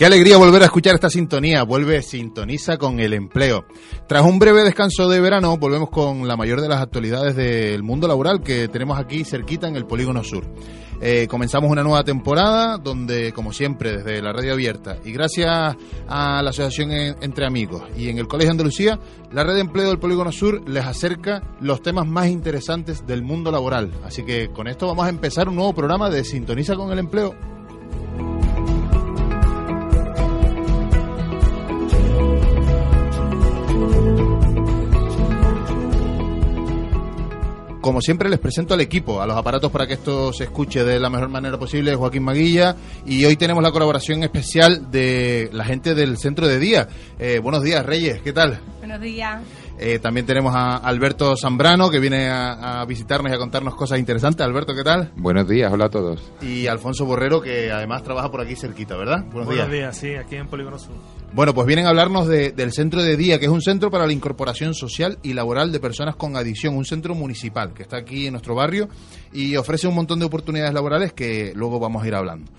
[0.00, 1.62] Qué alegría volver a escuchar esta sintonía.
[1.62, 3.66] Vuelve Sintoniza con el empleo.
[4.08, 8.08] Tras un breve descanso de verano, volvemos con la mayor de las actualidades del mundo
[8.08, 10.46] laboral que tenemos aquí cerquita en el Polígono Sur.
[11.02, 15.76] Eh, comenzamos una nueva temporada donde, como siempre, desde la radio abierta y gracias
[16.08, 18.98] a la Asociación Entre Amigos y en el Colegio Andalucía,
[19.32, 23.52] la red de empleo del Polígono Sur les acerca los temas más interesantes del mundo
[23.52, 23.92] laboral.
[24.02, 27.59] Así que con esto vamos a empezar un nuevo programa de Sintoniza con el empleo.
[37.80, 41.00] Como siempre les presento al equipo, a los aparatos para que esto se escuche de
[41.00, 45.94] la mejor manera posible, Joaquín Maguilla, y hoy tenemos la colaboración especial de la gente
[45.94, 46.88] del Centro de Día.
[47.18, 48.60] Eh, buenos días, Reyes, ¿qué tal?
[48.80, 49.42] Buenos días.
[49.78, 54.46] Eh, también tenemos a Alberto Zambrano, que viene a, visitarnos y a contarnos cosas interesantes.
[54.46, 55.12] Alberto, ¿qué tal?
[55.16, 56.32] Buenos días, hola a todos.
[56.42, 59.24] Y Alfonso Borrero, que además trabaja por aquí cerquita, ¿verdad?
[59.32, 59.96] Buenos, Buenos días.
[59.96, 60.96] sí, aquí en Polígono Sur.
[61.32, 64.12] Bueno, pues vienen a hablarnos del Centro de Día, que es un centro para la
[64.12, 68.32] incorporación social y laboral de personas con adicción, un centro municipal que está aquí en
[68.32, 68.88] nuestro barrio
[69.32, 72.50] y ofrece un montón de oportunidades laborales que luego vamos a ir hablando.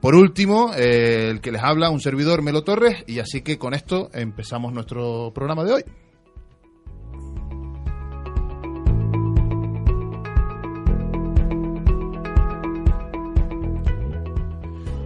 [0.00, 3.74] Por último, eh, el que les habla, un servidor, Melo Torres, y así que con
[3.74, 5.84] esto empezamos nuestro programa de hoy.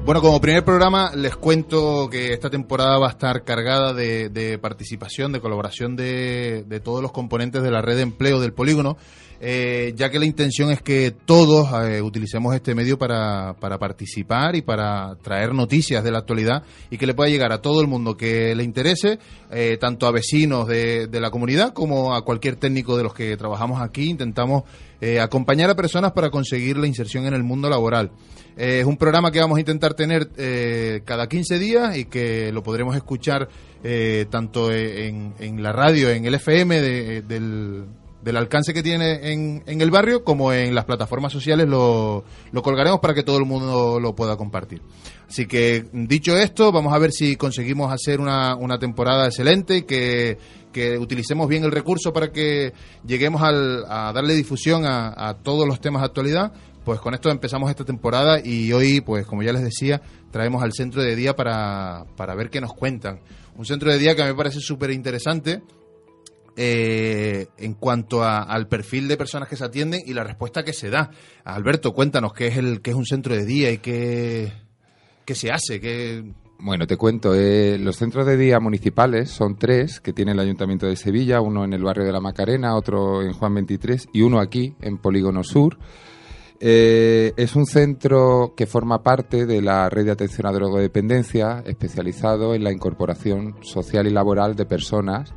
[0.09, 5.33] Bueno, como primer programa les cuento que esta temporada va a estar cargada de, participación,
[5.33, 8.97] de colaboración de, todos los componentes de la red de empleo del polígono,
[9.39, 14.63] eh, ya que la intención es que todos eh, utilicemos este medio para, participar y
[14.63, 18.17] para traer noticias de la actualidad y que le pueda llegar a todo el mundo
[18.17, 19.19] que le interese,
[19.51, 23.37] eh, tanto a vecinos de, de la comunidad como a cualquier técnico de los que
[23.37, 24.09] trabajamos aquí.
[24.09, 24.63] Intentamos
[25.21, 28.11] acompañar a personas para conseguir la inserción en el mundo laboral.
[28.59, 32.51] Eh, es un programa que vamos a intentar tener eh, cada 15 días y que
[32.51, 33.49] lo podremos escuchar
[33.85, 37.87] eh, tanto en, la radio, en el FM del,
[38.37, 42.25] alcance que tiene en, el barrio, como en las plataformas sociales lo,
[42.61, 44.83] colgaremos para que todo el mundo lo pueda compartir.
[45.29, 50.37] Así que, dicho esto, vamos a ver si conseguimos hacer una, temporada excelente y que,
[51.01, 52.73] utilicemos bien el recurso para que
[53.05, 56.53] lleguemos a darle difusión a, a todos los temas de actualidad
[56.85, 60.01] pues con esto empezamos esta temporada y hoy, pues como ya les decía,
[60.31, 63.21] traemos al centro de día para, para ver qué nos cuentan.
[63.57, 65.63] Un centro de día que me parece súper interesante
[66.61, 70.91] eh, en cuanto al perfil de personas que se atienden y la respuesta que se
[70.91, 71.09] da.
[71.45, 74.53] Alberto, cuéntanos qué es, el, qué es un centro de día y qué,
[75.25, 76.25] qué se hace, qué...
[76.59, 80.89] Bueno, te cuento, eh, los centros de día municipales son tres que tiene el Ayuntamiento
[80.89, 84.41] de Sevilla, uno en el barrio de la Macarena, otro en Juan 23 y uno
[84.41, 85.79] aquí en Polígono Sur.
[86.61, 92.55] Eh, es un centro que forma parte de la red de atención a drogodependencia, especializado
[92.55, 95.33] en la incorporación social y laboral de personas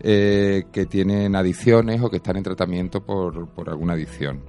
[0.00, 4.42] eh, que tienen adicciones o que están en tratamiento por, alguna adicción.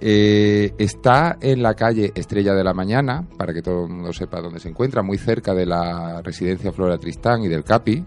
[0.00, 4.40] Eh, está en la calle Estrella de la Mañana, para que todo el mundo sepa
[4.40, 8.04] dónde se encuentra, muy cerca de la residencia Flora Tristán y del CAPI,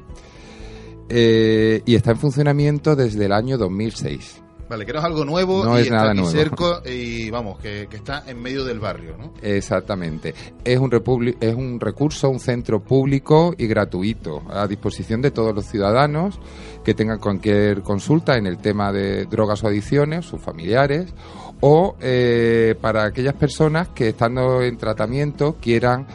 [1.10, 4.44] y está en funcionamiento desde el año 2006.
[4.70, 6.30] Vale, que no es algo nuevo no y es nada nuevo.
[6.30, 9.34] cerca y vamos, que, está en medio del barrio, ¿no?
[9.42, 10.34] Exactamente.
[10.64, 10.92] Es un,
[11.40, 16.40] es un recurso, un centro público y gratuito a disposición de todos los ciudadanos
[16.84, 21.14] que tengan cualquier consulta en el tema de drogas o adicciones, sus familiares,
[21.62, 26.08] o eh, para aquellas personas que estando en tratamiento quieran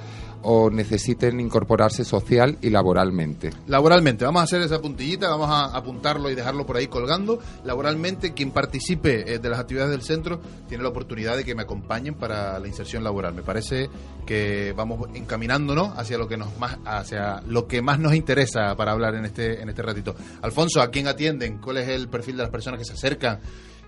[0.42, 3.50] o necesiten incorporarse social y laboralmente.
[3.66, 7.38] Laboralmente, vamos a hacer esa puntillita, vamos a apuntarlo y dejarlo por ahí colgando.
[7.64, 11.62] Laboralmente, quien participe eh, de las actividades del centro tiene la oportunidad de que me
[11.62, 13.34] acompañen para la inserción laboral.
[13.34, 13.88] Me parece
[14.26, 18.92] que vamos encaminándonos hacia lo que nos más hacia lo que más nos interesa para
[18.92, 20.14] hablar en este en este ratito.
[20.42, 21.58] Alfonso, ¿a quién atienden?
[21.58, 23.40] ¿Cuál es el perfil de las personas que se acercan?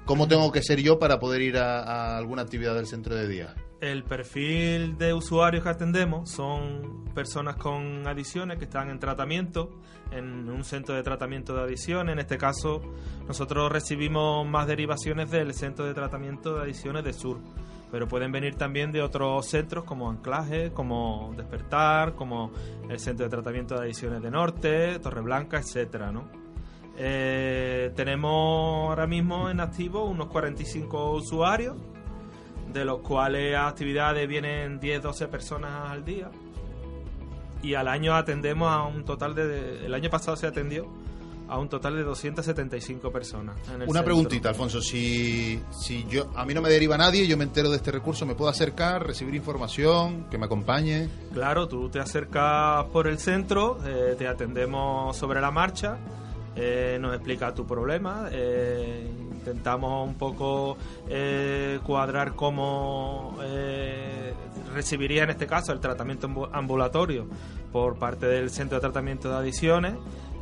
[0.04, 3.26] ¿Cómo tengo que ser yo para poder ir a, a alguna actividad del centro de
[3.26, 3.54] día?
[3.84, 9.78] El perfil de usuarios que atendemos son personas con adicciones que están en tratamiento
[10.10, 12.14] en un centro de tratamiento de adicciones.
[12.14, 12.80] En este caso,
[13.28, 17.40] nosotros recibimos más derivaciones del centro de tratamiento de adicciones de Sur,
[17.92, 22.52] pero pueden venir también de otros centros como Anclaje, como Despertar, como
[22.88, 26.24] el centro de tratamiento de adicciones de Norte, Torreblanca, etcétera, ¿no?
[26.96, 31.76] Eh, tenemos ahora mismo en activo unos 45 usuarios
[32.72, 36.30] de los cuales a actividades vienen 10-12 personas al día.
[37.62, 39.86] Y al año atendemos a un total de...
[39.86, 40.86] El año pasado se atendió
[41.48, 43.56] a un total de 275 personas.
[43.86, 44.80] Una preguntita, Alfonso.
[44.80, 48.26] Si, si yo a mí no me deriva nadie, yo me entero de este recurso,
[48.26, 51.08] ¿me puedo acercar, recibir información, que me acompañe?
[51.32, 55.98] Claro, tú te acercas por el centro, eh, te atendemos sobre la marcha,
[56.56, 59.06] eh, nos explica tu problema, eh,
[59.44, 64.32] intentamos un poco eh, cuadrar cómo eh,
[64.72, 67.26] recibiría en este caso el tratamiento ambulatorio
[67.70, 69.94] por parte del centro de tratamiento de adicciones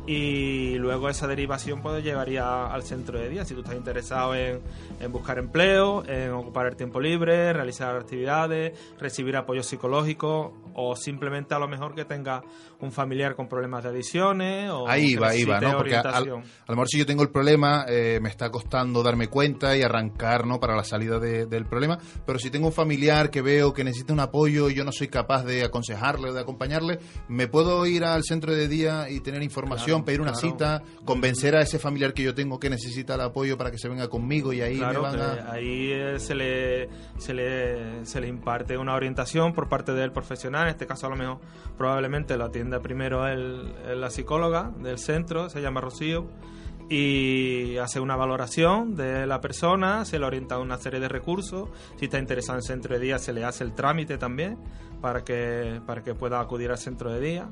[0.05, 3.45] y luego esa derivación pues llevaría al centro de día.
[3.45, 4.59] Si tú estás interesado en,
[4.99, 11.53] en, buscar empleo, en ocupar el tiempo libre, realizar actividades, recibir apoyo psicológico o simplemente
[11.53, 12.41] a lo mejor que tenga
[12.79, 15.77] un familiar con problemas de adicciones o ahí va, ahí va, ¿no?
[15.77, 19.75] Porque a lo mejor si yo tengo el problema eh, me está costando darme cuenta
[19.75, 20.59] y arrancar, ¿no?
[20.59, 24.19] Para la salida del problema, pero si tengo un familiar que veo que necesita un
[24.19, 28.23] apoyo y yo no soy capaz de aconsejarle o de acompañarle, me puedo ir al
[28.23, 32.33] centro de día y tener información pedir una cita, convencer a ese familiar que yo
[32.33, 35.51] tengo que necesita el apoyo para que se venga conmigo y ahí me van a...
[35.51, 40.62] Ahí eh, se le, se, le, se le imparte una orientación por parte del profesional,
[40.63, 41.39] en este caso a lo mejor
[41.77, 46.27] probablemente lo atienda primero el, la psicóloga del centro, se llama Rocío,
[46.89, 51.69] y hace una valoración de la persona, se le orienta a una serie de recursos,
[51.97, 54.57] si está interesado en centro de día se le hace el trámite también
[55.03, 57.49] para que, para que pueda acudir al centro de día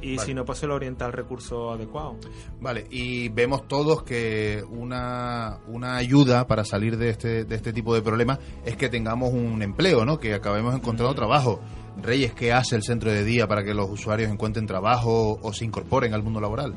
[0.00, 2.16] y si no, pues se lo orienta al recurso adecuado.
[2.60, 7.92] Vale, y vemos todos que una, una ayuda para salir de este, de este tipo
[7.92, 10.18] de problemas es que tengamos un empleo, ¿no?
[10.18, 11.60] que acabemos encontrando trabajo.
[12.00, 15.64] Reyes, ¿qué hace el centro de día para que los usuarios encuentren trabajo o se
[15.64, 16.74] incorporen al mundo laboral?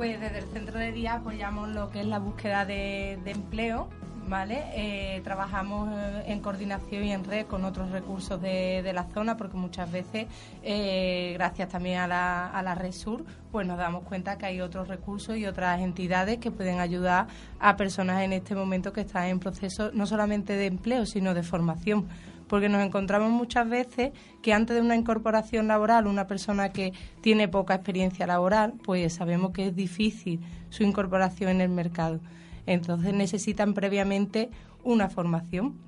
[0.00, 3.90] Pues desde el centro de día apoyamos lo que es la búsqueda de, de empleo
[4.30, 4.62] ¿vale?
[4.74, 9.56] Eh, trabajamos eh, en coordinación y en red con otros recursos de, la zona porque
[9.58, 10.26] muchas veces,
[10.62, 14.60] eh, gracias también a la, a la Red Sur, pues nos damos cuenta que hay
[14.60, 17.26] otros recursos y otras entidades que pueden ayudar
[17.58, 21.42] a personas en este momento que están en proceso no solamente de empleo, sino de
[21.42, 22.08] formación
[22.50, 24.10] porque nos encontramos muchas veces
[24.42, 29.52] que antes de una incorporación laboral, una persona que tiene poca experiencia laboral, pues sabemos
[29.52, 32.18] que es difícil su incorporación en el mercado.
[32.66, 34.50] Entonces necesitan previamente
[34.82, 35.78] una formación.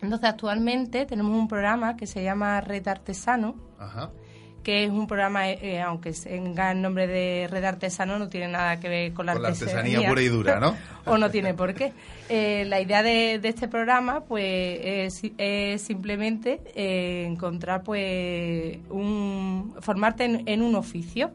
[0.00, 3.56] Entonces actualmente tenemos un programa que se llama Red Artesano,
[4.66, 8.48] que es un programa, eh, eh, aunque tenga el nombre de Red Artesano, no tiene
[8.48, 10.76] nada que ver con la, artesanía, pura y dura, ¿no?
[11.04, 11.92] o no tiene por qué.
[12.28, 20.74] Eh, la idea de, este programa, pues, es, simplemente encontrar, pues, un, formarte en un
[20.74, 21.30] oficio.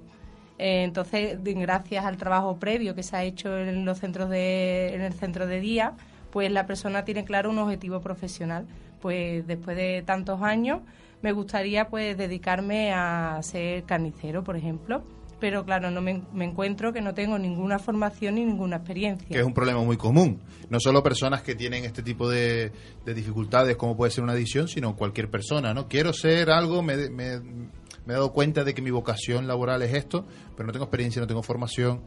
[0.58, 5.14] Entonces, gracias al trabajo previo que se ha hecho en los centros de, en el
[5.14, 5.94] centro de día,
[6.32, 8.68] pues la persona tiene claro un objetivo profesional.
[9.00, 10.82] Pues después de tantos años,
[11.22, 15.04] me gustaría pues dedicarme a ser carnicero, por ejemplo
[15.42, 19.28] pero claro, no me, encuentro que no tengo ninguna formación ni ninguna experiencia.
[19.28, 20.40] Que es un problema muy común.
[20.70, 22.72] No solo personas que tienen este tipo de,
[23.04, 25.88] dificultades, como puede ser una adicción, sino cualquier persona, ¿no?
[25.88, 30.26] Quiero ser algo, me, me he dado cuenta de que mi vocación laboral es esto,
[30.56, 32.02] pero no tengo experiencia, no tengo formación.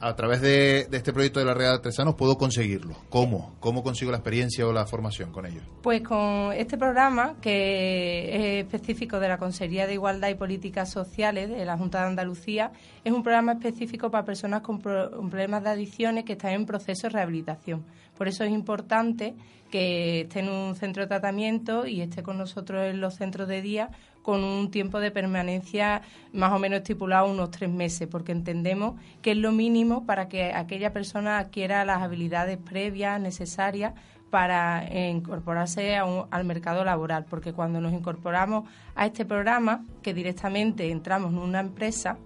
[0.00, 2.96] A través de, este proyecto de la Red de Artesanos puedo conseguirlo.
[3.10, 3.56] ¿Cómo?
[3.60, 5.62] ¿Cómo consigo la experiencia o la formación con ellos?
[5.82, 11.50] Pues con este programa, que es específico de la Consejería de Igualdad y Políticas Sociales
[11.50, 12.72] de la Junta de Andalucía,
[13.04, 17.10] es un programa específico para personas con problemas de adicciones que están en proceso de
[17.10, 17.84] rehabilitación.
[18.16, 19.34] Por eso es importante
[19.70, 23.62] que esté en un centro de tratamiento y esté con nosotros en los centros de
[23.62, 23.90] día
[24.22, 29.30] con un tiempo de permanencia más o menos estipulado unos tres meses, porque entendemos que
[29.30, 33.94] es lo mínimo para que aquella persona adquiera las habilidades previas necesarias
[34.28, 41.32] para incorporarse al mercado laboral, porque cuando nos incorporamos a este programa, que directamente entramos
[41.32, 42.18] en una empresa,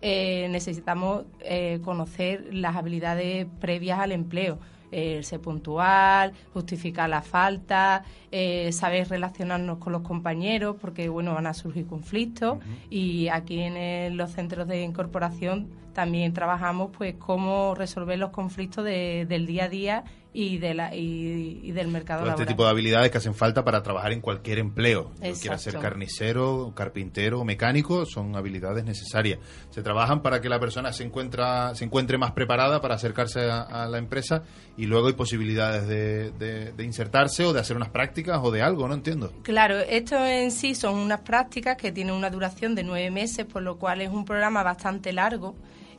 [0.00, 4.58] eh, necesitamos eh, conocer las habilidades previas al empleo
[4.96, 11.48] eh, ser puntual, justificar la falta, eh, saber relacionarnos con los compañeros, porque bueno, van
[11.48, 12.58] a surgir conflictos.
[12.90, 19.46] Y aquí en los centros de incorporación también trabajamos pues cómo resolver los conflictos del
[19.46, 20.04] día a día
[20.36, 23.84] y, de la, y, del mercado Todo este tipo de habilidades que hacen falta para
[23.84, 25.12] trabajar en cualquier empleo.
[25.40, 29.38] Quiera ser carnicero, carpintero o mecánico, son habilidades necesarias.
[29.70, 33.86] Se trabajan para que la persona se, encuentra, se encuentre más preparada para acercarse a,
[33.86, 34.42] la empresa
[34.76, 36.32] y luego hay posibilidades de,
[36.72, 39.32] de, insertarse o de hacer unas prácticas o de algo, no entiendo.
[39.42, 43.62] Claro, esto en sí son unas prácticas que tienen una duración de nueve meses, por
[43.62, 45.54] lo cual es un programa bastante largo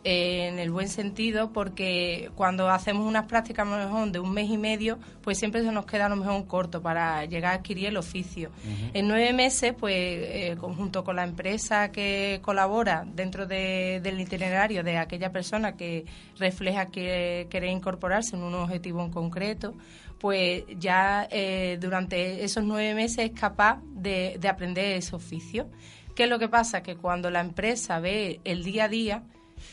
[0.08, 5.00] en el buen sentido, porque cuando hacemos unas prácticas mejor de un mes y medio,
[5.24, 7.98] pues siempre se nos queda a lo mejor un corto para llegar a adquirir el
[7.98, 8.52] oficio.
[8.94, 15.00] En nueve meses, pues eh, conjunto con la empresa que colabora dentro del itinerario de
[15.00, 16.06] aquella persona que
[16.38, 19.74] refleja que quiere incorporarse en un objetivo en concreto,
[20.20, 25.68] pues ya eh, durante esos nueve meses es capaz de, de aprender ese oficio.
[26.16, 26.84] ¿Qué es lo que pasa?
[26.84, 29.24] Que cuando la empresa ve el día a día,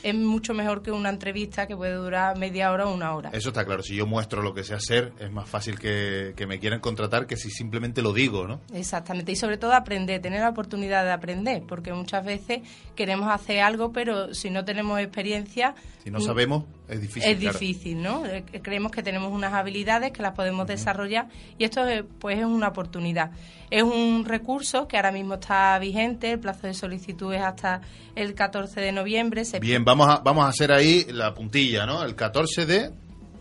[0.03, 3.31] es mucho mejor que una entrevista que puede durar media hora o una hora.
[3.33, 3.83] Eso está claro.
[3.83, 7.37] Si yo muestro lo que sé hacer, es más fácil que, me quieran contratar que
[7.37, 8.61] si simplemente lo digo, ¿no?
[8.75, 9.33] Exactamente.
[9.33, 12.61] Y sobre todo aprender, tener la oportunidad de aprender, porque muchas veces
[12.97, 15.75] queremos hacer algo, pero si no tenemos experiencia...
[16.03, 17.31] Si no sabemos, es difícil.
[17.31, 18.27] Es difícil, ¿no?
[18.27, 21.83] Eh, creemos que tenemos unas habilidades que las podemos desarrollar y esto
[22.19, 23.31] pues es una oportunidad.
[23.71, 27.81] Es un recurso que ahora mismo está vigente, el plazo de solicitud es hasta
[28.15, 29.43] el 14 de noviembre.
[29.61, 32.03] Bien, vamos a, vamos a hacer ahí la puntilla, ¿no?
[32.05, 32.91] El 14 de...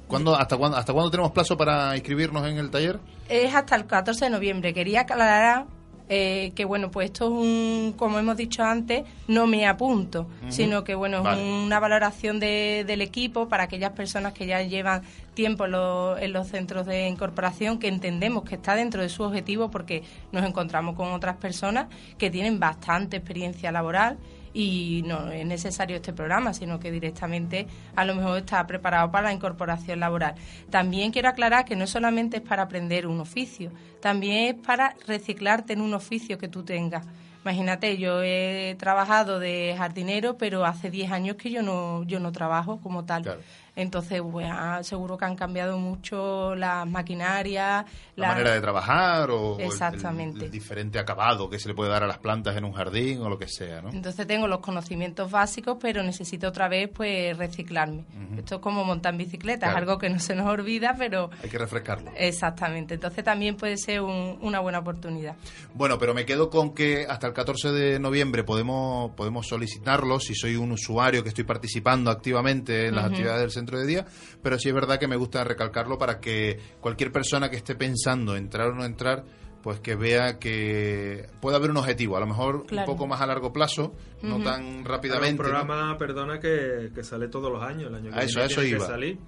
[0.08, 3.00] ¿Cuándo, hasta, cuándo, ¿Hasta cuándo tenemos plazo para inscribirnos en el taller?
[3.30, 4.74] Es hasta el 14 de noviembre.
[4.74, 5.68] Quería aclarar
[6.14, 10.84] eh, que bueno, pues esto es un, como hemos dicho antes, no me apunto, sino
[10.84, 15.04] que bueno, es una valoración de, del equipo para aquellas personas que ya llevan
[15.36, 15.74] tiempo en,
[16.22, 20.04] en, los centros de incorporación, que entendemos que está dentro de su objetivo porque
[20.34, 21.88] nos encontramos con otras personas
[22.18, 24.18] que tienen bastante experiencia laboral
[24.54, 29.28] y no es necesario este programa, sino que directamente a lo mejor está preparado para
[29.28, 30.36] la incorporación laboral.
[30.70, 35.74] También quiero aclarar que no solamente es para aprender un oficio, también es para reciclarte
[35.74, 37.06] en un oficio que tú tengas.
[37.44, 42.32] Imagínate, yo he trabajado de jardinero, pero hace 10 años que yo no, yo no
[42.32, 43.40] trabajo como tal.
[43.76, 47.86] Entonces, bueno, seguro que han cambiado mucho las maquinarias.
[48.18, 52.18] La, manera de trabajar o El, diferente acabado que se le puede dar a las
[52.18, 53.90] plantas en un jardín o lo que sea, ¿no?
[53.90, 58.04] Entonces tengo los conocimientos básicos, pero necesito otra vez pues reciclarme.
[58.38, 61.30] Esto es como montar bicicleta, es algo que no se nos olvida, pero...
[61.42, 62.12] Hay que refrescarlo.
[62.16, 62.96] Exactamente.
[62.96, 65.36] Entonces también puede ser una buena oportunidad.
[65.74, 70.36] Bueno, pero me quedo con que hasta el 14 de noviembre podemos, podemos solicitarlo si
[70.36, 74.06] soy un usuario que estoy participando activamente en las actividades del centro de día,
[74.42, 78.36] pero sí es verdad que me gusta recalcarlo para que cualquier persona que esté pensando
[78.36, 79.24] entrar o no entrar,
[79.62, 83.28] pues que vea que puede haber un objetivo, a lo mejor un poco más a
[83.28, 85.42] largo plazo, no tan rápidamente.
[85.42, 88.86] un programa, perdona, que, sale todos los años, el año que a eso, eso iba.
[88.86, 89.20] salir.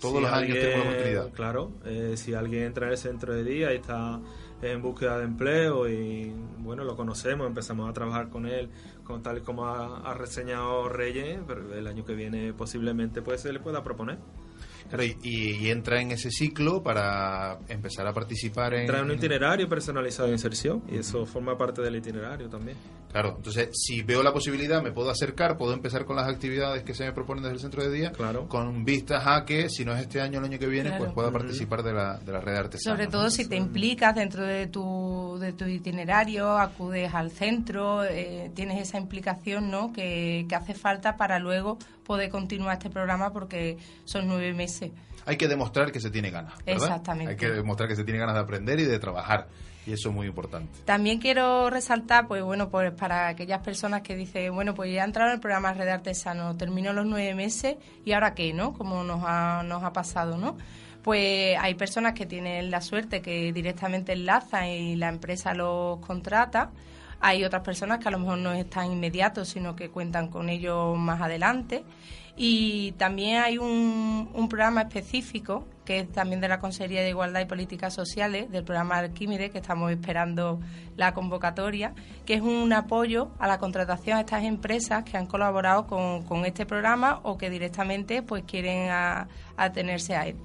[0.00, 1.32] Todos los años tengo la oportunidad.
[1.32, 4.20] Claro, eh, si alguien entra en el centro de día y está
[4.62, 8.70] en búsqueda de empleo y bueno, lo conocemos, empezamos a trabajar con él,
[9.04, 13.60] con tal como ha, reseñado Reyes, pero el año que viene posiblemente pues se le
[13.60, 14.18] pueda proponer.
[14.88, 18.80] Claro, y, entra en ese ciclo para empezar a participar en...
[18.82, 22.76] Entra en un itinerario personalizado de inserción y eso forma parte del itinerario también.
[23.10, 26.94] Claro, entonces si veo la posibilidad me puedo acercar, puedo empezar con las actividades que
[26.94, 28.48] se me proponen desde el centro de día, claro.
[28.48, 31.30] con vistas a que si no es este año el año que viene, pues pueda
[31.30, 32.96] participar de la, de la red artesana.
[32.96, 38.50] Sobre todo si te implicas dentro de tu, de tu itinerario, acudes al centro, eh,
[38.54, 39.92] tienes esa implicación ¿no?
[39.92, 44.77] que, que hace falta para luego poder continuar este programa porque son nueve meses.
[45.26, 46.54] Hay que demostrar que se tiene ganas.
[46.64, 47.32] Exactamente.
[47.32, 49.48] Hay que demostrar que se tiene ganas de aprender y de trabajar
[49.88, 50.80] y eso es muy importante.
[50.84, 55.30] También quiero resaltar, pues bueno, pues para aquellas personas que dicen, bueno, pues ya entraron
[55.30, 58.74] en el programa Red Artesano, terminó los nueve meses y ahora qué, ¿no?
[58.74, 60.58] Como nos ha, nos ha pasado, ¿no?
[61.02, 66.70] Pues hay personas que tienen la suerte que directamente enlazan y la empresa los contrata.
[67.20, 70.98] Hay otras personas que a lo mejor no están inmediatos, sino que cuentan con ellos
[70.98, 71.82] más adelante.
[72.40, 77.46] Y también hay un, programa específico que es también de la Consejería de Igualdad y
[77.46, 80.60] Políticas Sociales, del programa Arquímedes, que estamos esperando
[80.96, 81.94] la convocatoria,
[82.26, 86.64] que es un apoyo a la contratación a estas empresas que han colaborado con, este
[86.64, 88.88] programa o que directamente pues quieren
[89.56, 90.36] atenerse a él.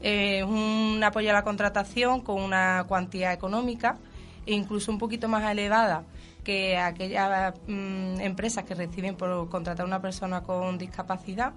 [0.00, 3.98] Es un apoyo a la contratación con una cuantía económica
[4.46, 6.04] e incluso un poquito más elevada
[6.44, 11.54] que aquellas mm, empresas que reciben por contratar a una persona con discapacidad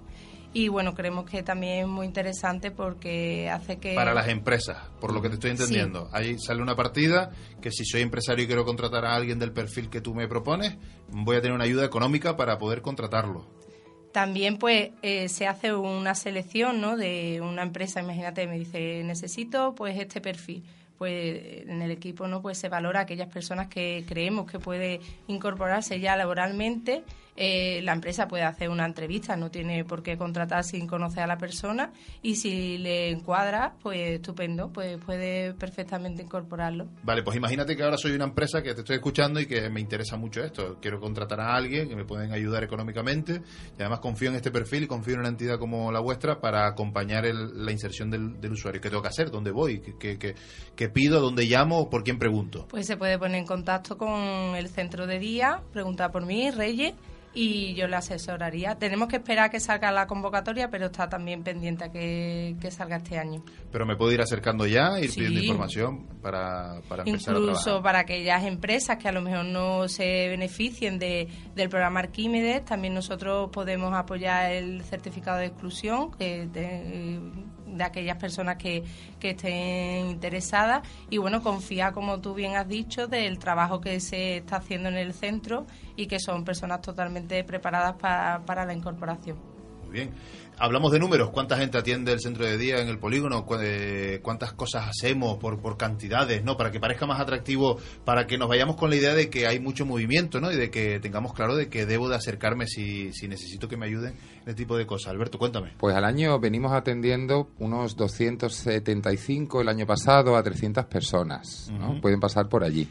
[0.56, 3.94] y bueno, creemos que también es muy interesante porque hace que...
[3.94, 6.08] Para las empresas, por lo que te estoy entendiendo.
[6.12, 9.90] Ahí sale una partida que si soy empresario y quiero contratar a alguien del perfil
[9.90, 10.78] que tú me propones,
[11.08, 13.46] voy a tener una ayuda económica para poder contratarlo.
[14.12, 16.96] También pues eh, se hace una selección ¿no?
[16.96, 20.64] de una empresa, imagínate, me dice, necesito pues este perfil
[20.98, 26.00] pues en el equipo no pues se valora aquellas personas que creemos que puede incorporarse
[26.00, 27.02] ya laboralmente
[27.36, 31.26] eh, la empresa puede hacer una entrevista, no tiene por qué contratar sin conocer a
[31.26, 36.86] la persona y si le encuadra, pues estupendo, pues puede perfectamente incorporarlo.
[37.02, 39.80] Vale, pues imagínate que ahora soy una empresa que te estoy escuchando y que me
[39.80, 40.78] interesa mucho esto.
[40.80, 43.42] Quiero contratar a alguien que me pueden ayudar económicamente
[43.78, 46.66] y además confío en este perfil y confío en una entidad como la vuestra para
[46.66, 48.80] acompañar la inserción del, usuario.
[48.80, 49.30] ¿Qué tengo que hacer?
[49.30, 49.80] ¿Dónde voy?
[49.80, 50.34] ¿Qué, qué,
[50.74, 51.20] qué pido?
[51.20, 51.90] ¿Dónde llamo?
[51.90, 52.66] ¿Por quién pregunto?
[52.68, 54.14] Pues se puede poner en contacto con
[54.56, 56.94] el centro de día, preguntar por mí, Reyes
[57.36, 58.76] y yo le asesoraría.
[58.76, 62.96] Tenemos que esperar a que salga la convocatoria, pero está también pendiente a que, salga
[62.96, 63.44] este año.
[63.70, 68.42] Pero me puedo ir acercando ya, ir pidiendo información para, para empezar Incluso para aquellas
[68.44, 73.92] empresas que a lo mejor no se beneficien de, del programa Arquímedes, también nosotros podemos
[73.92, 76.48] apoyar el certificado de exclusión, que
[77.66, 78.84] de aquellas personas que,
[79.18, 84.38] que estén interesadas y bueno, confía, como tú bien has dicho, del trabajo que se
[84.38, 89.55] está haciendo en el centro y que son personas totalmente preparadas para, para la incorporación.
[89.96, 90.10] Bien
[90.58, 94.52] hablamos de números, cuánta gente atiende el centro de día en el polígono, eh, cuántas
[94.52, 96.56] cosas hacemos por, por cantidades, ¿no?
[96.56, 99.60] Para que parezca más atractivo, para que nos vayamos con la idea de que hay
[99.60, 100.50] mucho movimiento, ¿no?
[100.50, 103.86] Y de que tengamos claro de que debo de acercarme si, si necesito que me
[103.86, 105.08] ayuden en este tipo de cosas.
[105.08, 105.72] Alberto, cuéntame.
[105.78, 112.00] Pues al año venimos atendiendo unos 275 el año pasado a 300 personas, ¿no?
[112.00, 112.88] Pueden pasar por allí.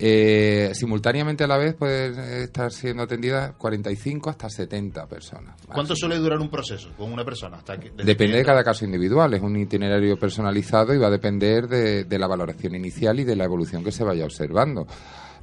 [0.00, 5.60] Eh, simultáneamente a la vez pueden estar siendo atendidas 45 hasta 70 personas.
[5.66, 7.56] ¿Cuánto suele durar un proceso con una persona?
[7.56, 12.18] Hasta Depende de cada caso individual, es un itinerario personalizado y va a depender de,
[12.18, 14.86] la valoración inicial y de la evolución que se vaya observando.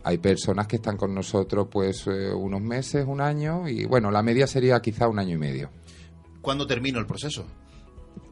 [0.04, 4.22] Hay personas que están con nosotros pues eh, unos meses, un año y bueno, la
[4.22, 5.70] media sería quizá un año y medio.
[6.42, 7.46] ¿Cuándo termina el proceso?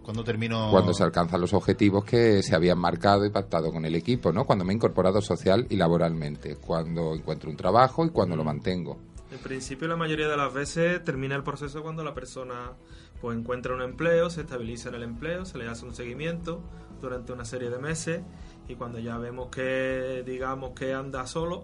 [0.03, 0.69] ¿Cuándo termino?
[0.69, 4.45] Cuando se alcanzan los objetivos que se habían marcado y pactado con el equipo, ¿no?
[4.45, 8.97] Cuando me he incorporado social y laboralmente, cuando encuentro un trabajo y cuando lo mantengo.
[9.31, 12.73] En principio, la mayoría de las veces termina el proceso cuando la persona
[13.19, 16.61] pues encuentra un empleo, se estabiliza en el empleo, se le hace un seguimiento
[17.01, 18.21] durante una serie de meses
[18.67, 21.63] y cuando ya vemos que digamos que anda solo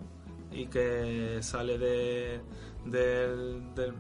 [0.51, 2.41] y que sale de,
[2.85, 3.93] del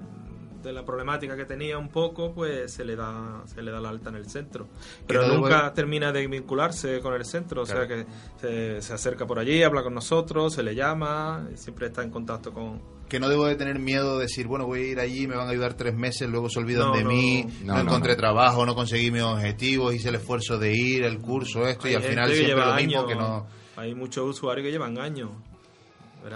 [0.61, 3.89] de la problemática que tenía un poco, pues se le da se le da la
[3.89, 4.67] alta en el centro.
[5.07, 8.05] Pero nunca termina de vincularse con el centro, o sea que
[8.39, 12.53] se, se, acerca por allí, habla con nosotros, se le llama, siempre está en contacto
[12.53, 12.99] con...
[13.07, 15.47] Que no debo de tener miedo de decir, bueno, voy a ir allí, me van
[15.47, 19.23] a ayudar tres meses, luego se olvidan de mí, no, encontré trabajo, no conseguí mis
[19.23, 23.07] objetivos, hice el esfuerzo de ir, el curso, esto, y al final siempre lo mismo
[23.07, 23.47] que no...
[23.77, 25.31] Hay muchos usuarios que llevan años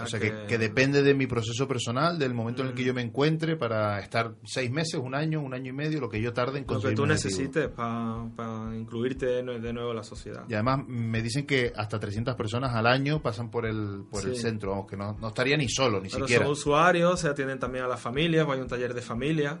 [0.02, 2.86] o sea, que, depende de mi proceso personal, del momento en el que mm.
[2.86, 6.20] yo me encuentre para estar seis meses, un año, un año y medio, lo que
[6.20, 6.98] yo tarde en conseguir.
[6.98, 10.44] Lo que tú necesites para incluirte de, nuevo en la sociedad.
[10.48, 14.36] Y además me dicen que hasta 300 personas al año pasan por el, por el
[14.36, 16.44] centro, vamos, que no, no estaría ni solo, ni Pero siquiera.
[16.44, 19.58] Son usuarios, se atienden también a las familias, hay un taller de familia.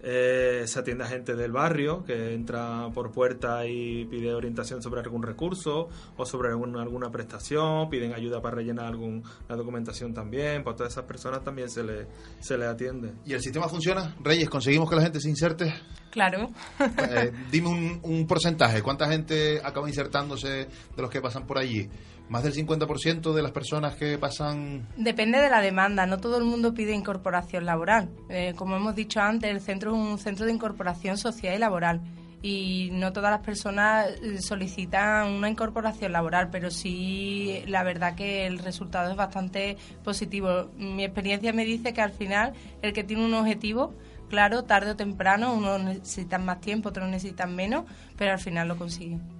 [0.00, 5.00] Eh, se atiende a gente del barrio que entra por puerta y pide orientación sobre
[5.00, 10.62] algún recurso o sobre alguna prestación, piden ayuda para rellenar alguna documentación también.
[10.62, 12.06] Pues a todas esas personas también se le,
[12.40, 13.12] se le atiende.
[13.24, 14.14] ¿Y el sistema funciona?
[14.22, 15.74] Reyes, ¿conseguimos que la gente se inserte?
[16.10, 16.50] Claro.
[16.80, 18.82] Eh, dime un, un porcentaje.
[18.82, 21.88] ¿Cuánta gente acaba insertándose de los que pasan por allí?
[22.28, 24.86] Más del 50% de las personas que pasan...
[24.96, 28.10] Depende de la demanda, no todo el mundo pide incorporación laboral.
[28.28, 32.02] Eh, como hemos dicho antes, el centro es un centro de incorporación social y laboral
[32.42, 38.46] y no todas las personas eh, solicitan una incorporación laboral, pero sí la verdad que
[38.46, 40.70] el resultado es bastante positivo.
[40.76, 43.94] Mi experiencia me dice que al final el que tiene un objetivo,
[44.28, 47.84] claro, tarde o temprano, unos necesitan más tiempo, otros necesitan menos,
[48.16, 49.37] pero al final lo consiguen.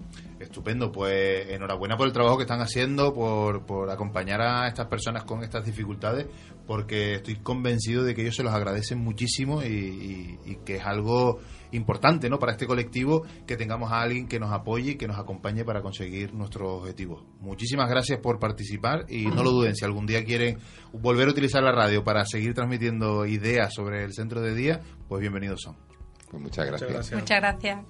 [0.49, 5.25] Estupendo, pues enhorabuena por el trabajo que están haciendo, por, por acompañar a estas personas
[5.25, 6.27] con estas dificultades,
[6.67, 11.39] porque estoy convencido de que ellos se los agradecen muchísimo y, que es algo
[11.73, 12.39] importante ¿no?
[12.39, 15.83] para este colectivo que tengamos a alguien que nos apoye y que nos acompañe para
[15.83, 17.25] conseguir nuestros objetivos.
[17.41, 20.61] Muchísimas gracias por participar y no lo duden, si algún día quieren
[20.95, 25.21] volver a utilizar la radio para seguir transmitiendo ideas sobre el centro de día, pues
[25.21, 25.77] bienvenidos son.
[26.31, 27.13] Pues muchas gracias.
[27.13, 27.81] Muchas gracias.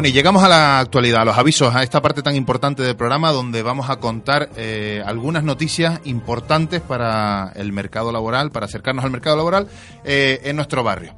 [0.00, 2.96] Bueno, y llegamos a la actualidad, a los avisos, a esta parte tan importante del
[2.96, 9.04] programa donde vamos a contar eh, algunas noticias importantes para el mercado laboral, para acercarnos
[9.04, 9.68] al mercado laboral
[10.02, 11.14] eh, en nuestro barrio.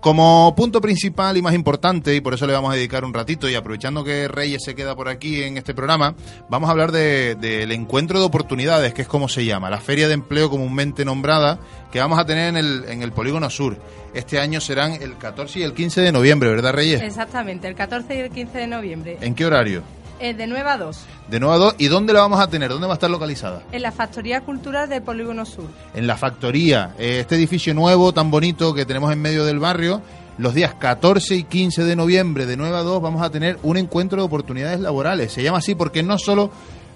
[0.00, 3.50] Como punto principal y más importante, y por eso le vamos a dedicar un ratito,
[3.50, 6.14] y aprovechando que Reyes se queda por aquí en este programa,
[6.48, 10.08] vamos a hablar del de, encuentro de oportunidades, que es como se llama, la feria
[10.08, 11.58] de empleo comúnmente nombrada,
[11.92, 13.76] que vamos a tener en el, en el Polígono Sur.
[14.14, 17.02] Este año serán el 14 y el 15 de noviembre, ¿verdad, Reyes?
[17.02, 19.18] Exactamente, el 14 y el 15 de noviembre.
[19.20, 19.82] ¿En qué horario?
[20.20, 20.98] Eh, de 9 a 2.
[21.30, 21.74] De 9 a 2.
[21.78, 22.68] ¿Y dónde la vamos a tener?
[22.68, 23.62] ¿Dónde va a estar localizada?
[23.72, 25.64] En la Factoría Cultural del Polígono Sur.
[25.94, 30.02] En la Factoría, eh, este edificio nuevo, tan bonito que tenemos en medio del barrio.
[30.36, 33.78] Los días 14 y 15 de noviembre, de 9 a 2, vamos a tener un
[33.78, 35.32] encuentro de oportunidades laborales.
[35.32, 36.50] Se llama así porque no solo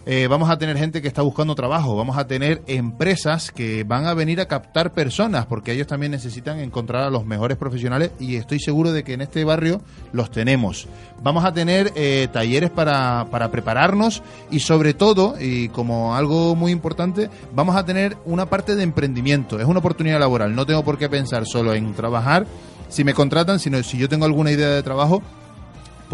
[0.07, 4.07] eh, vamos a tener gente que está buscando trabajo, vamos a tener empresas que van
[4.07, 8.37] a venir a captar personas, porque ellos también necesitan encontrar a los mejores profesionales y
[8.37, 9.81] estoy seguro de que en este barrio
[10.13, 10.89] los tenemos.
[11.23, 16.71] Vamos a tener eh, talleres para, para prepararnos y sobre todo, y como algo muy
[16.71, 19.59] importante, vamos a tener una parte de emprendimiento.
[19.59, 22.47] Es una oportunidad laboral, no tengo por qué pensar solo en trabajar
[22.89, 25.23] si me contratan, sino si yo tengo alguna idea de trabajo,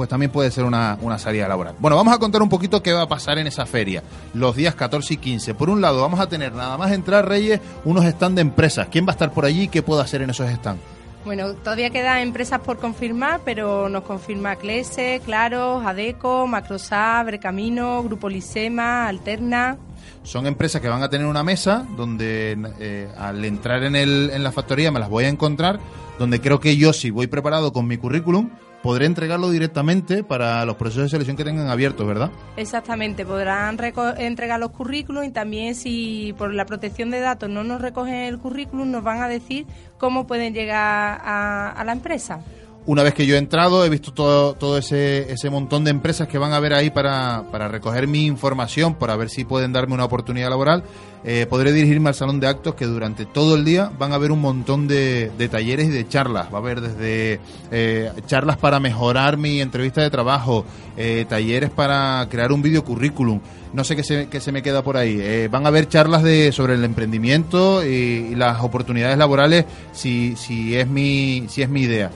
[0.00, 1.74] pues también puede ser una, una, salida laboral.
[1.78, 4.74] Bueno, vamos a contar un poquito qué va a pasar en esa feria, los días
[4.74, 5.52] 14 y 15.
[5.52, 8.88] Por un lado, vamos a tener nada más entrar, Reyes, unos stands de empresas.
[8.90, 10.80] ¿Quién va a estar por allí y qué puedo hacer en esos stands?
[11.26, 18.30] Bueno, todavía quedan empresas por confirmar, pero nos confirma Clese, Claro, Adeco, Macrosab, Brecamino, Grupo
[18.30, 19.76] Lisema, Alterna.
[20.22, 24.42] Son empresas que van a tener una mesa donde eh, al entrar en, el, en
[24.42, 25.78] la factoría me las voy a encontrar,
[26.18, 28.48] donde creo que yo si voy preparado con mi currículum,
[28.82, 32.30] podré entregarlo directamente para los procesos de selección que tengan abiertos, ¿verdad?
[32.56, 33.78] Exactamente, podrán
[34.18, 38.38] entregar los currículums y también si por la protección de datos no nos recogen el
[38.38, 39.66] currículum, nos van a decir
[39.98, 42.40] cómo pueden llegar a, a la empresa.
[42.86, 46.26] Una vez que yo he entrado, he visto todo, todo ese, ese montón de empresas
[46.26, 49.92] que van a ver ahí para, para recoger mi información, para ver si pueden darme
[49.94, 50.82] una oportunidad laboral.
[51.22, 54.32] Eh, podré dirigirme al salón de actos que durante todo el día van a haber
[54.32, 56.46] un montón de, de talleres y de charlas.
[56.50, 57.38] Va a haber desde
[57.70, 60.64] eh, charlas para mejorar mi entrevista de trabajo,
[60.96, 63.40] eh, talleres para crear un video currículum.
[63.74, 65.46] No sé qué se, qué se me queda por ahí.
[65.48, 70.76] Van a haber charlas de, sobre el emprendimiento y, y las oportunidades laborales si, si,
[70.76, 72.10] es mi, si es mi idea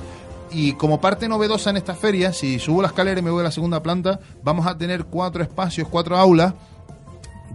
[0.54, 3.44] y como parte novedosa en esta feria, si subo la escalera y me voy a
[3.44, 6.54] la segunda planta, vamos a tener cuatro espacios, cuatro aulas,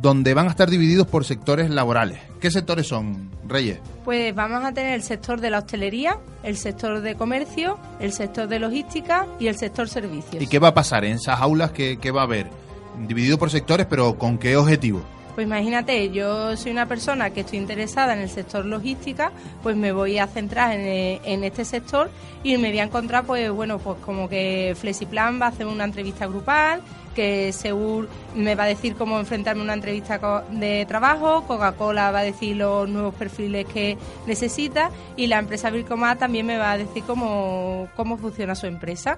[0.01, 2.19] donde van a estar divididos por sectores laborales.
[2.39, 3.79] ¿Qué sectores son, Reyes?
[4.05, 8.47] Pues vamos a tener el sector de la hostelería, el sector de comercio, el sector
[8.47, 10.41] de logística y el sector servicios.
[10.41, 11.71] ¿Y qué va a pasar en esas aulas?
[11.71, 12.47] ¿Qué, qué va a haber?
[13.07, 15.01] Dividido por sectores, pero ¿con qué objetivo?
[15.39, 19.31] Pues imagínate, yo soy una persona que estoy interesada en el sector logística,
[19.63, 22.11] pues me voy a centrar en, en, este sector
[22.43, 25.85] y me voy a encontrar, pues bueno, pues como que Flexiplan va a hacer una
[25.85, 26.81] entrevista grupal,
[27.15, 32.19] que Segur me va a decir cómo enfrentarme a una entrevista de trabajo, Coca-Cola va
[32.19, 33.97] a decir los nuevos perfiles que
[34.27, 39.17] necesita y la empresa Vircomar también me va a decir cómo, cómo funciona su empresa.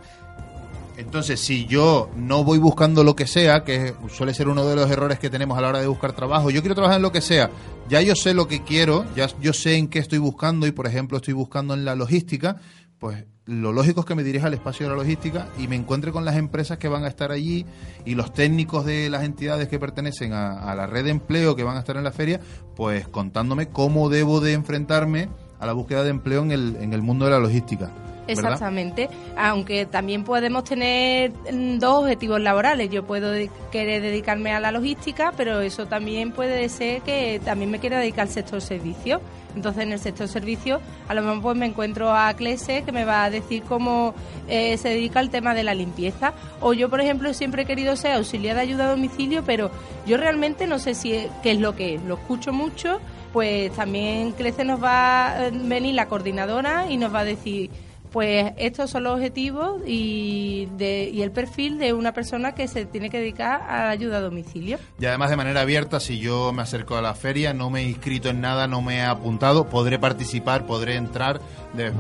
[1.02, 4.90] Entonces, si yo no voy buscando lo que sea, que suele ser uno de los
[4.90, 7.22] errores que tenemos a la hora de buscar trabajo, yo quiero trabajar en lo que
[7.22, 7.50] sea,
[7.90, 10.86] ya yo sé lo que quiero, ya yo sé en qué estoy buscando y, por
[10.86, 12.58] ejemplo, estoy buscando en la logística,
[13.00, 16.12] pues lo lógico es que me dirija al espacio de la logística y me encuentre
[16.12, 17.66] con las empresas que van a estar allí
[18.06, 21.78] y los técnicos de las entidades que pertenecen a, la red de empleo que van
[21.78, 22.40] a estar en la feria,
[22.76, 25.30] pues contándome cómo debo de enfrentarme
[25.62, 27.92] a la búsqueda de empleo en el, en el mundo de la logística.
[28.28, 31.32] Exactamente, aunque también podemos tener
[31.80, 32.90] dos objetivos laborales.
[32.90, 33.34] Yo puedo
[33.72, 38.28] querer dedicarme a la logística, pero eso también puede ser que también me quiera dedicar
[38.28, 39.22] al sector servicio.
[39.56, 43.04] Entonces, en el sector servicio, a lo mejor pues, me encuentro a Clese que me
[43.04, 44.14] va a decir cómo
[44.48, 46.34] eh, se dedica al tema de la limpieza.
[46.62, 49.70] O yo, por ejemplo, siempre he querido ser auxiliar de ayuda a domicilio, pero
[50.06, 52.04] yo realmente no sé si es, qué es lo que es.
[52.04, 57.20] Lo escucho mucho, pues también Clece nos va a venir la coordinadora y nos va
[57.20, 57.70] a decir
[58.12, 62.86] pues estos son los objetivos y, de, y, el perfil de una persona que se
[62.86, 64.78] tiene que dedicar a la ayuda a domicilio.
[65.00, 67.90] Y además de manera abierta, si yo me acerco a la feria, no me he
[67.90, 71.42] inscrito en nada, no me he apuntado, podré participar, podré entrar.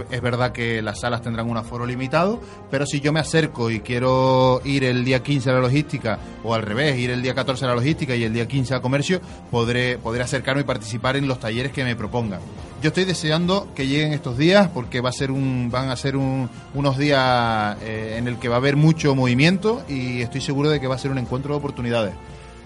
[0.10, 3.80] Es verdad que las salas tendrán un aforo limitado, pero si yo me acerco y
[3.80, 7.64] quiero ir el día 15 a la logística, o al revés, ir el día 14
[7.64, 11.28] a la logística y el día 15 a comercio, podré, podré acercarme y participar en
[11.28, 12.42] los talleres que me propongan.
[12.82, 16.16] Yo estoy deseando que lleguen estos días porque va a ser un, van a ser
[16.16, 20.70] un, unos días eh, en el que va a haber mucho movimiento y estoy seguro
[20.70, 22.14] de que va a ser un encuentro de oportunidades.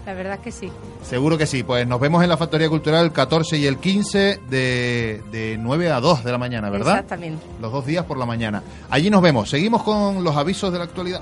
[0.05, 0.71] La verdad es que sí.
[1.03, 1.63] Seguro que sí.
[1.63, 5.91] Pues nos vemos en la Factoría Cultural el 14 y el 15 de, de 9
[5.91, 6.93] a 2 de la mañana, ¿verdad?
[6.93, 7.43] Exactamente.
[7.59, 8.63] Los dos días por la mañana.
[8.89, 9.49] Allí nos vemos.
[9.49, 11.21] Seguimos con los avisos de la actualidad.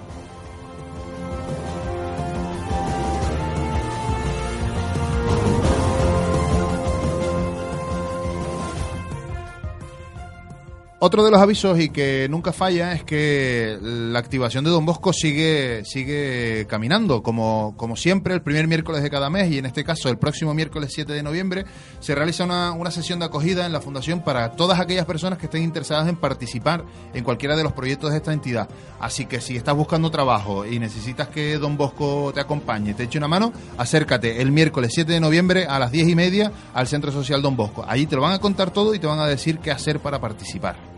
[11.06, 15.12] Otro de los avisos y que nunca falla es que la activación de Don Bosco
[15.12, 19.84] sigue, sigue caminando, como, como siempre, el primer miércoles de cada mes y en este
[19.84, 21.66] caso el próximo miércoles 7 de noviembre
[22.00, 25.48] se realiza una, una sesión de acogida en la Fundación para todas aquellas personas que
[25.48, 28.70] estén interesadas en participar en cualquiera de los proyectos de esta entidad.
[29.02, 33.18] Así que si estás buscando trabajo y necesitas que Don Bosco te acompañe, te eche
[33.18, 37.12] una mano, acércate el miércoles 7 de noviembre a las 10 y media al Centro
[37.12, 37.84] Social Don Bosco.
[37.86, 40.22] Allí te lo van a contar todo y te van a decir qué hacer para
[40.22, 40.93] participar.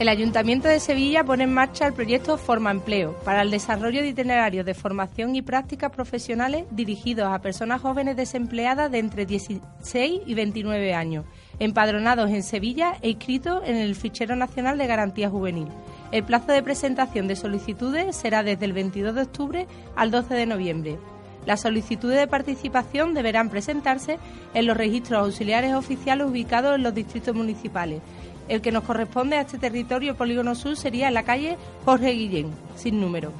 [0.00, 4.08] El Ayuntamiento de Sevilla pone en marcha el proyecto Forma Empleo para el desarrollo de
[4.08, 10.34] itinerarios de formación y prácticas profesionales dirigidos a personas jóvenes desempleadas de entre 16 y
[10.34, 11.24] 29 años,
[11.60, 15.68] empadronados en Sevilla e inscritos en el Fichero Nacional de Garantía Juvenil.
[16.10, 20.46] El plazo de presentación de solicitudes será desde el 22 de octubre al 12 de
[20.46, 20.98] noviembre.
[21.46, 24.18] Las solicitudes de participación deberán presentarse
[24.54, 28.00] en los registros auxiliares oficiales ubicados en los distritos municipales
[28.48, 33.00] el que nos corresponde a este territorio Polígono Sur sería la calle Jorge Guillén, sin
[33.00, 33.32] número.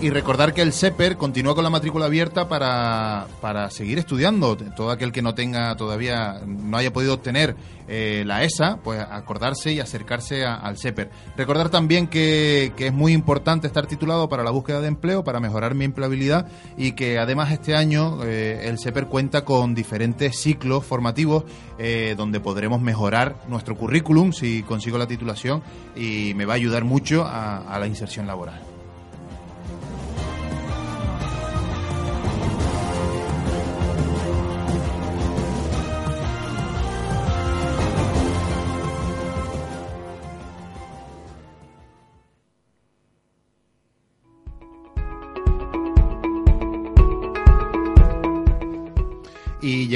[0.00, 4.56] Y recordar que el SEPER continúa con la matrícula abierta para, para seguir estudiando.
[4.56, 7.56] Todo aquel que no tenga todavía, no haya podido obtener
[7.88, 11.10] eh, la ESA, pues acordarse y acercarse al SEPER.
[11.36, 15.40] Recordar también que, que, es muy importante estar titulado para la búsqueda de empleo, para
[15.40, 20.84] mejorar mi empleabilidad y que además este año eh, el SEPER cuenta con diferentes ciclos
[20.84, 21.42] formativos
[21.78, 25.60] eh, donde podremos mejorar nuestro currículum si consigo la titulación
[25.96, 28.67] y me va a ayudar mucho a la inserción laboral.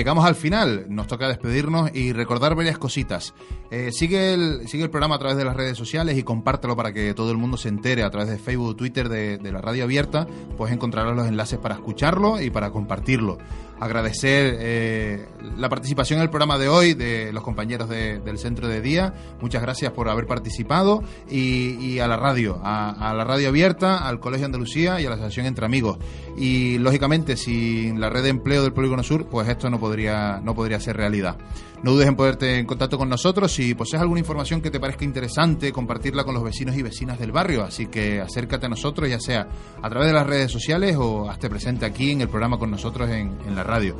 [0.02, 3.34] Llegamos al final, nos toca despedirnos y recordar varias cositas.
[3.70, 7.30] Eh, sigue, el, programa a través de las redes sociales y compártelo para que todo
[7.30, 10.26] el mundo se entere a través de Facebook, Twitter, de, de la radio abierta.
[10.58, 13.38] Puedes encontrar los enlaces para escucharlo y para compartirlo
[13.82, 18.80] agradecer eh, la participación en el programa de hoy de los compañeros del centro de
[18.80, 19.12] día.
[19.40, 24.46] Muchas gracias por haber participado y, a la radio, a, la radio abierta, al Colegio
[24.46, 25.98] Andalucía y a la Asociación Entre Amigos.
[26.36, 30.54] Y lógicamente, sin la red de empleo del Polígono Sur, pues esto no podría, no
[30.54, 31.36] podría ser realidad.
[31.82, 33.52] No dudes en ponerte en contacto con nosotros.
[33.52, 37.32] Si posees alguna información que te parezca interesante, compartirla con los vecinos y vecinas del
[37.32, 37.64] barrio.
[37.64, 39.48] Así que acércate a nosotros, ya sea
[39.82, 43.10] a través de las redes sociales o hazte presente aquí en el programa con nosotros
[43.10, 43.96] en, en la radio.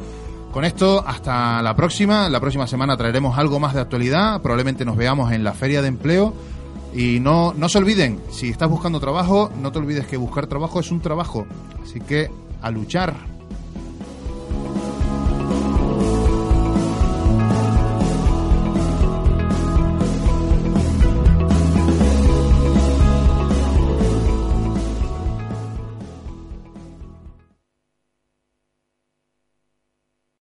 [0.53, 2.29] Con esto, hasta la próxima.
[2.29, 4.41] La próxima semana traeremos algo más de actualidad.
[4.43, 6.35] Probablemente nos veamos en la Feria de Empleo.
[6.95, 10.81] Y no, no se olviden, si estás buscando trabajo, no te olvides que buscar trabajo
[10.81, 11.47] es un trabajo.
[11.83, 13.15] Así que a luchar.